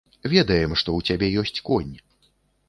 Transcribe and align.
Ведаем, 0.33 0.73
што 0.81 0.89
ў 0.95 1.01
цябе 1.11 1.27
ёсць 1.43 1.63
конь. 1.69 1.93